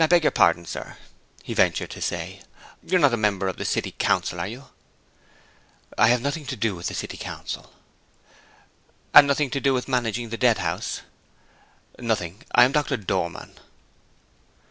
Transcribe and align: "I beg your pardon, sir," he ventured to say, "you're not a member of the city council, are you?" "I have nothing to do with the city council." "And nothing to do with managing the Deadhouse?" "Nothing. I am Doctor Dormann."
"I 0.00 0.06
beg 0.06 0.24
your 0.24 0.30
pardon, 0.30 0.64
sir," 0.64 0.96
he 1.42 1.52
ventured 1.52 1.90
to 1.90 2.00
say, 2.00 2.40
"you're 2.82 2.98
not 2.98 3.12
a 3.12 3.18
member 3.18 3.48
of 3.48 3.58
the 3.58 3.66
city 3.66 3.90
council, 3.92 4.40
are 4.40 4.46
you?" 4.48 4.70
"I 5.98 6.08
have 6.08 6.22
nothing 6.22 6.46
to 6.46 6.56
do 6.56 6.74
with 6.74 6.86
the 6.86 6.94
city 6.94 7.18
council." 7.18 7.70
"And 9.12 9.26
nothing 9.26 9.50
to 9.50 9.60
do 9.60 9.74
with 9.74 9.88
managing 9.88 10.30
the 10.30 10.38
Deadhouse?" 10.38 11.02
"Nothing. 11.98 12.44
I 12.54 12.64
am 12.64 12.72
Doctor 12.72 12.96
Dormann." 12.96 13.60